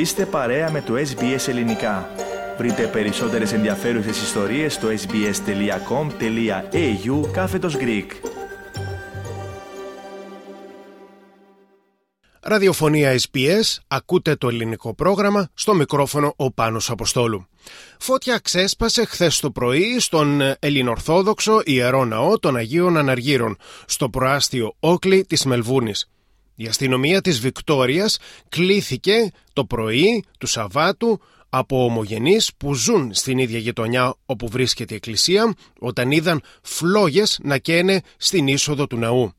Είστε 0.00 0.26
παρέα 0.26 0.70
με 0.70 0.82
το 0.82 0.94
SBS 0.94 1.48
Ελληνικά. 1.48 2.10
Βρείτε 2.58 2.86
περισσότερες 2.86 3.52
ενδιαφέρουσες 3.52 4.22
ιστορίες 4.22 4.74
στο 4.74 4.88
sbs.com.au 4.88 5.30
κάθετος 7.32 7.76
Greek. 7.76 8.06
Ραδιοφωνία 12.40 13.18
SBS, 13.18 13.78
ακούτε 13.88 14.36
το 14.36 14.48
ελληνικό 14.48 14.94
πρόγραμμα, 14.94 15.48
στο 15.54 15.74
μικρόφωνο 15.74 16.32
ο 16.36 16.52
Πάνος 16.52 16.90
Αποστόλου. 16.90 17.46
Φώτια 17.98 18.38
ξέσπασε 18.38 19.04
χθες 19.04 19.40
το 19.40 19.50
πρωί 19.50 19.98
στον 19.98 20.40
Ελληνορθόδοξο 20.58 21.60
Ιερό 21.64 22.04
Ναό 22.04 22.38
των 22.38 22.56
Αγίων 22.56 22.96
Αναργύρων, 22.96 23.56
στο 23.86 24.10
προάστιο 24.10 24.76
Όκλι 24.80 25.24
της 25.24 25.44
Μελβούνης. 25.44 26.08
Η 26.62 26.66
αστυνομία 26.66 27.20
της 27.20 27.40
Βικτόριας 27.40 28.18
κλήθηκε 28.48 29.30
το 29.52 29.64
πρωί 29.64 30.24
του 30.38 30.46
Σαββάτου 30.46 31.20
από 31.48 31.84
ομογενείς 31.84 32.50
που 32.56 32.74
ζουν 32.74 33.14
στην 33.14 33.38
ίδια 33.38 33.58
γειτονιά 33.58 34.14
όπου 34.26 34.48
βρίσκεται 34.48 34.92
η 34.92 34.96
εκκλησία 34.96 35.54
όταν 35.78 36.10
είδαν 36.10 36.42
φλόγες 36.62 37.38
να 37.42 37.58
καίνε 37.58 38.00
στην 38.16 38.46
είσοδο 38.46 38.86
του 38.86 38.96
ναού. 38.96 39.32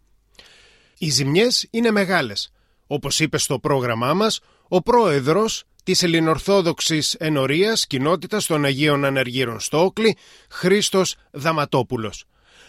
Οι 0.98 1.10
ζημιές 1.10 1.68
είναι 1.70 1.92
μεγάλες. 1.92 2.52
Όπως 2.88 3.20
είπε 3.20 3.38
στο 3.38 3.60
πρόγραμμά 3.60 4.14
μας, 4.14 4.40
ο 4.68 4.82
πρόεδρος 4.82 5.64
της 5.84 6.04
Ελληνορθόδοξης 6.04 7.14
Ενορίας 7.14 7.88
Κοινότητας 7.88 8.46
των 8.46 8.66
Αγίων 8.66 9.06
Αναργύρων 9.06 9.60
στο 9.60 9.84
Όκλι, 9.84 10.18
Χρήστος 10.50 11.16
Δαματόπουλος. 11.32 12.26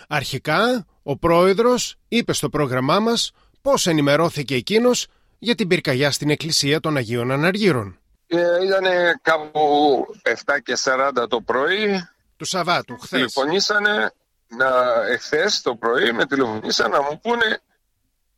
Αρχικά, 0.09 0.87
ο 1.02 1.16
πρόεδρος 1.16 1.96
είπε 2.09 2.32
στο 2.32 2.48
πρόγραμμά 2.48 3.01
μας 3.01 3.32
πώς 3.62 3.87
ενημερώθηκε 3.87 4.55
εκείνος 4.55 5.07
για 5.39 5.55
την 5.55 5.68
πυρκαγιά 5.68 6.10
στην 6.10 6.30
Εκκλησία 6.30 6.80
των 6.80 6.96
Αγίων 6.96 7.30
Αναργύρων. 7.30 7.99
Ε, 8.27 8.65
ήταν 8.65 8.85
κάπου 9.23 10.07
7 10.23 10.59
και 10.63 10.77
40 10.85 11.27
το 11.29 11.41
πρωί. 11.41 12.09
Του 12.37 12.45
Σαββάτου, 12.45 12.95
χθες. 12.95 13.09
Τηλεφωνήσανε 13.09 14.13
να, 14.46 14.69
εχθές 15.09 15.60
το 15.63 15.74
πρωί, 15.74 16.13
με 16.13 16.27
τηλεφωνήσαν 16.27 16.91
να 16.91 17.02
μου 17.02 17.21
πούνε 17.23 17.60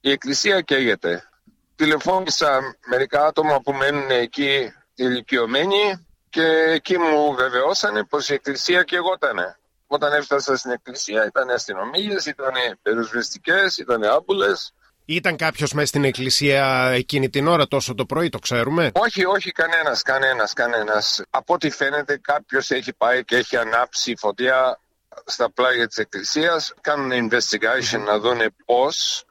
η 0.00 0.10
Εκκλησία 0.10 0.60
καίγεται. 0.60 1.28
Τηλεφώνησα 1.76 2.60
μερικά 2.86 3.26
άτομα 3.26 3.60
που 3.60 3.72
μένουν 3.72 4.10
εκεί 4.10 4.72
ηλικιωμένοι 4.94 6.06
και 6.30 6.46
εκεί 6.68 6.98
μου 6.98 7.34
βεβαιώσανε 7.34 8.04
πως 8.04 8.28
η 8.28 8.34
Εκκλησία 8.34 8.82
καιγότανε. 8.82 9.58
Όταν 9.86 10.12
έφτασα 10.12 10.56
στην 10.56 10.70
Εκκλησία 10.70 11.26
ήταν 11.26 11.50
αστυνομίες, 11.50 12.26
ήταν 12.26 12.52
περιοσβεστικέ, 12.82 13.60
ήταν 13.78 14.04
άμπουλες 14.04 14.72
ήταν 15.04 15.36
κάποιος 15.36 15.72
μέσα 15.72 15.86
στην 15.86 16.04
εκκλησία 16.04 16.90
εκείνη 16.94 17.30
την 17.30 17.46
ώρα 17.46 17.66
τόσο 17.66 17.94
το 17.94 18.04
πρωί, 18.04 18.28
το 18.28 18.38
ξέρουμε; 18.38 18.90
Όχι, 18.94 19.24
όχι, 19.24 19.50
κανένας, 19.52 20.02
κανένας, 20.02 20.52
κανένας. 20.52 21.22
Από 21.30 21.54
ό,τι 21.54 21.70
φαίνεται, 21.70 22.18
κάποιος 22.22 22.70
έχει 22.70 22.92
πάει 22.92 23.24
και 23.24 23.36
έχει 23.36 23.56
ανάψει 23.56 24.14
φωτιά 24.16 24.78
στα 25.24 25.50
πλάγια 25.50 25.86
της 25.86 25.96
εκκλησίας. 25.96 26.74
Κάνουν 26.80 27.28
investigation 27.30 28.00
να 28.06 28.18
δουν 28.18 28.40
πώς. 28.64 29.24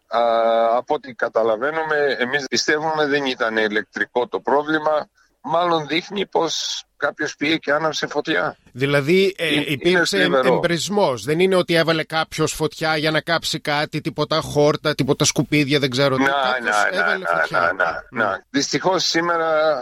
Από 0.77 0.93
ό,τι 0.93 1.13
καταλαβαίνουμε, 1.13 2.15
εμείς 2.19 2.45
πιστεύουμε 2.47 3.05
δεν 3.05 3.25
ήταν 3.25 3.57
ηλεκτρικό 3.57 4.27
το 4.27 4.39
πρόβλημα. 4.39 5.09
Μάλλον 5.45 5.87
δείχνει 5.87 6.25
πως 6.25 6.83
κάποιος 6.97 7.35
πήγε 7.35 7.57
και 7.57 7.71
άναψε 7.71 8.07
φωτιά. 8.07 8.57
Δηλαδή 8.71 9.35
ε, 9.37 9.71
υπήρξε 9.71 10.29
εμπρισμός. 10.43 11.23
Δεν 11.23 11.39
είναι 11.39 11.55
ότι 11.55 11.73
έβαλε 11.73 12.03
κάποιος 12.03 12.53
φωτιά 12.53 12.97
για 12.97 13.11
να 13.11 13.21
κάψει 13.21 13.59
κάτι, 13.59 14.01
τίποτα 14.01 14.41
χόρτα, 14.41 14.95
τίποτα 14.95 15.25
σκουπίδια, 15.25 15.79
δεν 15.79 15.89
ξέρω 15.89 16.15
τι. 16.15 16.21
Να, 16.21 16.29
να, 16.29 17.17
να, 17.17 17.17
να, 17.49 17.73
να, 17.73 18.03
να. 18.11 18.45
Δυστυχώς 18.49 19.03
σήμερα 19.03 19.79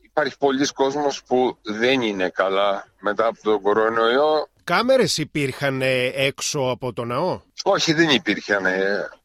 υπάρχει 0.00 0.38
πολλοί 0.38 0.66
κόσμος 0.66 1.22
που 1.22 1.58
δεν 1.62 2.00
είναι 2.00 2.28
καλά 2.28 2.86
μετά 3.00 3.26
από 3.26 3.42
τον 3.42 3.60
κορονοϊό. 3.60 4.48
Κάμερες 4.64 5.18
υπήρχαν 5.18 5.82
ε, 5.82 6.12
έξω 6.14 6.60
από 6.60 6.92
το 6.92 7.04
ναό; 7.04 7.40
Όχι, 7.62 7.92
δεν 7.92 8.08
υπήρχαν. 8.08 8.64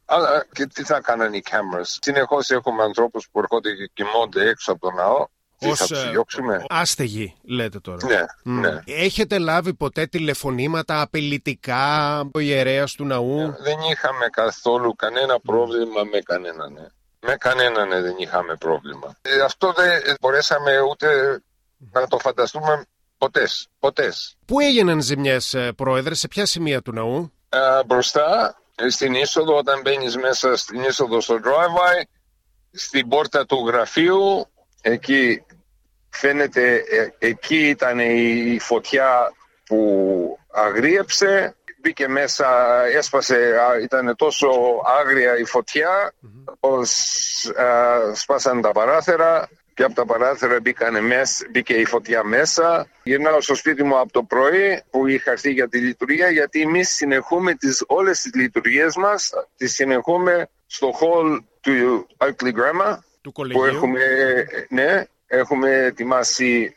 Αλλά 0.05 0.45
και 0.53 0.65
τι 0.65 0.83
θα 0.83 1.01
κάνανε 1.01 1.37
οι 1.37 1.41
κάμερες. 1.41 1.97
Συνεχώς 2.01 2.49
έχουμε 2.49 2.83
ανθρώπους 2.83 3.27
που 3.31 3.39
έρχονται 3.39 3.69
και 3.69 3.91
κοιμώνται 3.93 4.49
έξω 4.49 4.71
από 4.71 4.81
το 4.81 4.91
ναό 4.91 5.27
ως 5.69 5.79
θα 5.79 5.87
τους 5.87 6.09
διώξουμε. 6.09 6.65
άστεγοι 6.69 7.35
λέτε 7.43 7.79
τώρα. 7.79 7.97
Ναι, 8.07 8.59
ναι. 8.69 8.79
Έχετε 8.85 9.37
λάβει 9.37 9.73
ποτέ 9.73 10.05
τηλεφωνήματα 10.05 11.01
απειλητικά 11.01 12.19
ο 12.33 12.39
ιερέας 12.39 12.93
του 12.93 13.05
ναού; 13.05 13.37
Ναι, 13.37 13.45
δεν 13.45 13.77
είχαμε 13.91 14.27
καθόλου 14.31 14.95
κανένα 14.95 15.39
πρόβλημα 15.39 16.03
με 16.11 16.19
κανέναν. 16.19 16.73
Ναι. 16.73 16.85
Με 17.25 17.35
κανέναν 17.35 17.87
ναι, 17.87 18.01
δεν 18.01 18.15
είχαμε 18.17 18.55
πρόβλημα. 18.55 19.15
Ε, 19.21 19.39
αυτό 19.41 19.73
δεν 19.75 20.15
μπορέσαμε 20.21 20.79
ούτε 20.79 21.39
να 21.91 22.07
το 22.07 22.19
φανταστούμε 22.19 22.85
ποτές. 23.17 23.67
ποτές. 23.79 24.35
Πού 24.45 24.59
έγιναν 24.59 25.01
ζημιές 25.01 25.53
ε, 25.53 25.71
πρόεδρε, 25.71 26.13
σε 26.13 26.27
ποια 26.27 26.45
σημεία 26.45 26.81
του 26.81 26.91
ναού; 26.91 27.31
Ε, 27.49 27.83
μπροστά, 27.85 28.57
στην 28.89 29.13
είσοδο, 29.13 29.57
όταν 29.57 29.81
μπαίνεις 29.81 30.17
μέσα 30.17 30.55
στην 30.55 30.83
είσοδο 30.83 31.21
στο 31.21 31.35
driveway, 31.43 32.01
στην 32.71 33.07
πόρτα 33.07 33.45
του 33.45 33.67
γραφείου, 33.67 34.45
εκεί 34.81 35.43
Φαίνεται 36.15 36.75
ε, 36.75 37.27
εκεί 37.27 37.67
ήταν 37.67 37.99
η 37.99 38.57
φωτιά 38.59 39.33
που 39.65 40.39
αγρίεψε, 40.51 41.55
μπήκε 41.81 42.07
μέσα, 42.07 42.47
έσπασε, 42.85 43.55
ήταν 43.81 44.15
τόσο 44.15 44.47
άγρια 44.99 45.37
η 45.37 45.45
φωτιά, 45.45 46.13
πως 46.59 46.91
σπάσαν 48.13 48.61
τα 48.61 48.71
παράθυρα 48.71 49.49
και 49.73 49.83
από 49.83 49.93
τα 49.93 50.05
παράθυρα 50.05 50.59
μέσα, 51.01 51.45
μπήκε 51.51 51.73
η 51.73 51.85
φωτιά 51.85 52.23
μέσα. 52.23 52.87
Γυρνάω 53.03 53.41
στο 53.41 53.55
σπίτι 53.55 53.83
μου 53.83 53.99
από 53.99 54.11
το 54.11 54.23
πρωί 54.23 54.83
που 54.89 55.07
είχα 55.07 55.31
έρθει 55.31 55.51
για 55.51 55.69
τη 55.69 55.77
λειτουργία 55.77 56.29
γιατί 56.29 56.61
εμείς 56.61 56.89
συνεχούμε 56.89 57.53
τις, 57.53 57.83
όλες 57.87 58.19
τις 58.21 58.33
λειτουργίες 58.33 58.95
μας, 58.95 59.33
τις 59.57 59.73
συνεχούμε 59.73 60.49
στο 60.65 60.93
hall 60.99 61.39
του 61.61 62.07
Oakley 62.17 62.51
Grammar 62.53 62.97
του 63.21 63.31
που 63.31 63.63
έχουμε, 63.63 64.01
ναι, 64.69 65.03
Έχουμε 65.27 65.69
ετοιμάσει 65.69 66.73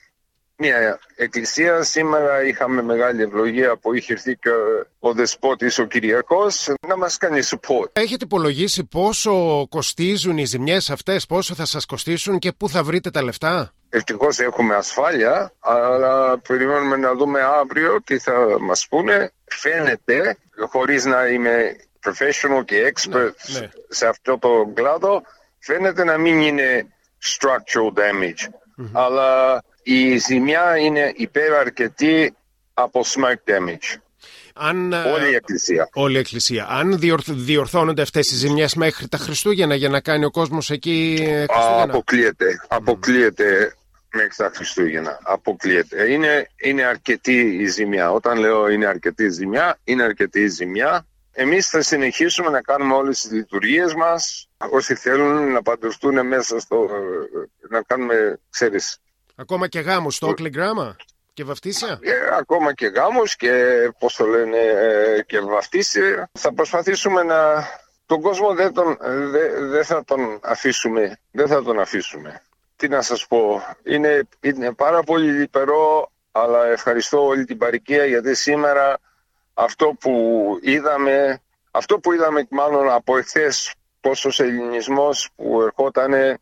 μια 0.56 0.98
εκκλησία. 1.16 1.82
Σήμερα 1.82 2.44
είχαμε 2.46 2.82
μεγάλη 2.82 3.22
ευλογία 3.22 3.76
που 3.76 3.94
είχε 3.94 4.12
έρθει 4.12 4.36
και 4.36 4.50
ο 4.98 5.12
δεσπότης 5.12 5.78
ο 5.78 5.84
Κυριακός 5.84 6.72
να 6.86 6.96
μας 6.96 7.16
κάνει 7.16 7.40
support. 7.44 7.88
Έχετε 7.92 8.24
υπολογίσει 8.24 8.84
πόσο 8.84 9.66
κοστίζουν 9.68 10.38
οι 10.38 10.44
ζημιές 10.44 10.90
αυτές, 10.90 11.26
πόσο 11.26 11.54
θα 11.54 11.64
σας 11.64 11.86
κοστίσουν 11.86 12.38
και 12.38 12.52
πού 12.52 12.68
θα 12.68 12.82
βρείτε 12.82 13.10
τα 13.10 13.22
λεφτά; 13.22 13.72
Ευτυχώς 13.88 14.38
έχουμε 14.38 14.74
ασφάλεια, 14.74 15.52
αλλά 15.58 16.38
περιμένουμε 16.38 16.96
να 16.96 17.14
δούμε 17.14 17.40
αύριο 17.40 18.02
τι 18.02 18.18
θα 18.18 18.56
μας 18.60 18.86
πούνε. 18.88 19.30
Φαίνεται, 19.44 20.36
χωρίς 20.70 21.04
να 21.04 21.26
είμαι 21.26 21.76
professional 22.06 22.64
και 22.64 22.92
expert 22.94 23.32
ναι, 23.46 23.60
ναι. 23.60 23.68
σε 23.88 24.06
αυτό 24.06 24.38
το 24.38 24.70
κλάδο, 24.74 25.22
φαίνεται 25.58 26.04
να 26.04 26.18
μην 26.18 26.40
είναι 26.40 26.86
structural 27.34 27.98
damage. 27.98 28.52
Αλλά 28.92 29.62
η 29.82 30.16
ζημιά 30.16 30.76
είναι 30.76 31.12
υπεραρκετή 31.16 32.34
από 32.74 33.00
smoke 33.04 33.50
damage. 33.50 34.00
Αν, 34.54 34.92
ε, 34.92 34.96
όλη 34.96 35.30
η 35.30 35.34
εκκλησία. 35.34 35.88
Όλη 35.92 36.16
η 36.16 36.18
εκκλησία. 36.18 36.66
Αν 36.68 36.98
διορθώνονται 37.28 38.02
αυτές 38.02 38.30
οι 38.30 38.34
ζημιές 38.34 38.74
μέχρι 38.74 39.08
τα 39.08 39.18
Χριστούγεννα 39.18 39.74
για 39.74 39.88
να 39.88 40.00
κάνει 40.00 40.24
ο 40.24 40.30
κόσμος 40.30 40.70
εκεί. 40.70 41.16
Χριστούγεννα; 41.18 41.82
Αποκλείεται. 41.82 42.60
Αποκλείεται 42.68 43.76
μέχρι 44.12 44.34
τα 44.36 44.50
Χριστούγεννα. 44.54 45.18
Αποκλείεται. 45.22 46.10
Είναι, 46.10 46.50
είναι 46.62 46.82
αρκετή 46.82 47.40
η 47.60 47.66
ζημιά. 47.66 48.12
Όταν 48.12 48.38
λέω 48.38 48.68
είναι 48.68 48.86
αρκετή 48.86 49.24
η 49.24 49.30
ζημιά, 49.30 49.78
είναι 49.84 50.02
αρκετή 50.02 50.40
η 50.40 50.48
ζημιά. 50.48 51.06
Εμείς 51.38 51.68
θα 51.68 51.82
συνεχίσουμε 51.82 52.50
να 52.50 52.60
κάνουμε 52.60 52.94
όλες 52.94 53.20
τις 53.20 53.30
λειτουργίες 53.30 53.94
μας. 53.94 54.48
Όσοι 54.70 54.94
θέλουν 54.94 55.52
να 55.52 55.62
παντρευτούν 55.62 56.26
μέσα 56.26 56.60
στο... 56.60 56.88
να 57.68 57.82
κάνουμε, 57.82 58.40
ξέρεις... 58.50 58.98
Ακόμα 59.34 59.68
και 59.68 59.80
γάμους 59.80 60.14
στο 60.14 60.34
Γράμμα 60.54 60.96
και 61.32 61.44
βαφτίσια; 61.44 61.98
Ε, 62.02 62.12
ακόμα 62.38 62.74
και 62.74 62.86
γάμους 62.86 63.36
και 63.36 63.52
πώς 63.98 64.16
το 64.16 64.26
λένε 64.26 64.58
ε, 64.58 65.22
και 65.22 65.40
βαφτίσια. 65.40 66.30
Θα 66.32 66.52
προσπαθήσουμε 66.52 67.22
να... 67.22 67.68
Τον 68.06 68.20
κόσμο 68.20 68.54
δεν, 68.54 68.72
τον, 68.72 68.96
δεν, 69.70 69.84
θα 69.84 70.04
τον 70.04 70.40
αφήσουμε. 70.42 71.18
Δεν 71.30 71.48
θα 71.48 71.62
τον 71.62 71.80
αφήσουμε. 71.80 72.42
Τι 72.76 72.88
να 72.88 73.02
σας 73.02 73.26
πω. 73.26 73.62
Είναι, 73.82 74.28
είναι 74.40 74.72
πάρα 74.72 75.02
πολύ 75.02 75.30
λιπερό 75.30 76.10
αλλά 76.32 76.66
ευχαριστώ 76.66 77.26
όλη 77.26 77.44
την 77.44 77.58
παροικία 77.58 78.04
γιατί 78.04 78.34
σήμερα 78.34 78.98
αυτό 79.58 79.96
που 80.00 80.58
είδαμε, 80.62 81.40
αυτό 81.70 81.98
που 81.98 82.12
είδαμε 82.12 82.46
μάλλον 82.50 82.90
από 82.90 83.16
εχθές 83.16 83.74
πόσος 84.00 84.40
ελληνισμός 84.40 85.30
που 85.36 85.62
ερχόταν 85.62 86.38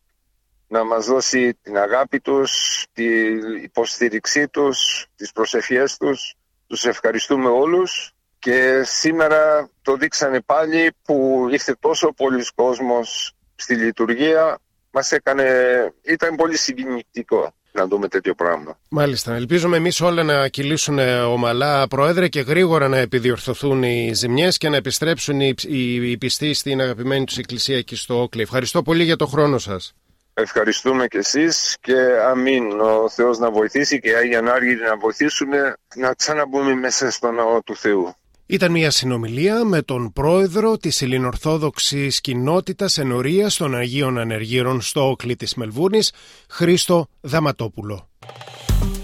να 0.67 0.83
μας 0.83 1.05
δώσει 1.05 1.53
την 1.53 1.77
αγάπη 1.77 2.19
τους, 2.19 2.83
την 2.93 3.55
υποστήριξή 3.63 4.47
τους, 4.47 5.05
τις 5.15 5.31
προσευχές 5.31 5.97
τους. 5.97 6.35
Τους 6.67 6.85
ευχαριστούμε 6.85 7.49
όλους 7.49 8.11
και 8.39 8.83
σήμερα 8.83 9.69
το 9.81 9.95
δείξανε 9.95 10.41
πάλι 10.41 10.91
που 11.03 11.47
ήρθε 11.51 11.75
τόσο 11.79 12.13
πολλοί 12.13 12.45
κόσμος 12.55 13.33
στη 13.55 13.75
λειτουργία 13.75 14.57
μας 14.91 15.11
έκανε, 15.11 15.93
ήταν 16.01 16.35
πολύ 16.35 16.57
συγκινητικό 16.57 17.53
να 17.75 17.87
δούμε 17.87 18.07
τέτοιο 18.07 18.33
πράγμα. 18.33 18.77
Μάλιστα. 18.89 19.35
Ελπίζουμε 19.35 19.77
εμείς 19.77 20.01
όλα 20.01 20.23
να 20.23 20.47
κυλήσουν 20.47 20.99
ομαλά, 21.27 21.87
Πρόεδρε, 21.87 22.27
και 22.27 22.41
γρήγορα 22.41 22.87
να 22.87 22.97
επιδιορθωθούν 22.97 23.83
οι 23.83 24.11
ζημιές 24.13 24.57
και 24.57 24.69
να 24.69 24.75
επιστρέψουν 24.75 25.39
οι, 25.39 25.53
οι, 25.67 26.11
οι 26.11 26.17
πιστοί 26.17 26.53
στην 26.53 26.81
αγαπημένη 26.81 27.25
τους 27.25 27.37
εκκλησία 27.37 27.77
εκεί 27.77 27.95
στο 27.95 28.21
Όκλι. 28.21 28.41
Ευχαριστώ 28.41 28.81
πολύ 28.81 29.03
για 29.03 29.15
το 29.15 29.25
χρόνο 29.25 29.57
σας. 29.57 29.93
Ευχαριστούμε 30.37 31.07
και 31.07 31.17
εσείς 31.17 31.77
και 31.81 31.95
αμήν 32.29 32.79
ο 32.79 33.09
Θεός 33.09 33.37
να 33.37 33.51
βοηθήσει 33.51 33.99
και 33.99 34.09
οι 34.09 34.15
Άγιοι 34.15 34.35
Ανάργυροι 34.35 34.81
να 34.81 34.97
βοηθήσουν 34.97 35.49
να 35.95 36.13
ξαναμπούμε 36.13 36.73
μέσα 36.75 37.11
στο 37.11 37.31
ναό 37.31 37.61
του 37.61 37.75
Θεού. 37.75 38.15
Ήταν 38.47 38.71
μια 38.71 38.91
συνομιλία 38.91 39.63
με 39.63 39.81
τον 39.81 40.13
πρόεδρο 40.13 40.77
της 40.77 41.01
ελληνορθόδοξης 41.01 42.21
κοινότητας 42.21 42.97
ενορίας 42.97 43.55
των 43.55 43.75
Αγίων 43.75 44.17
Ανεργύρων 44.17 44.81
στο 44.81 45.09
Όκλι 45.09 45.35
της 45.35 45.55
Μελβούρνης, 45.55 46.11
Χρήστο 46.49 47.07
Δαματόπουλο. 47.21 48.09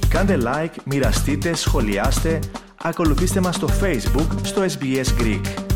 Κάντε 0.09 0.37
like, 0.41 0.75
μοιραστείτε, 0.85 1.55
σχολιάστε, 1.55 2.39
ακολουθήστε 2.81 3.39
μας 3.39 3.55
στο 3.55 3.67
Facebook 3.81 4.27
στο 4.41 4.65
SBS 4.79 5.21
Greek. 5.21 5.70